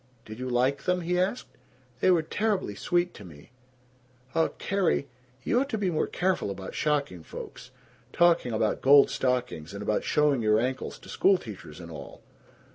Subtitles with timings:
[0.25, 1.55] "Did you like them?" he asked.
[1.99, 3.51] "They were terribly sweet to me."
[4.33, 5.07] "Uh, Carrie
[5.43, 7.69] You ought to be more careful about shocking folks.
[8.11, 12.23] Talking about gold stockings, and about showing your ankles to schoolteachers and all!"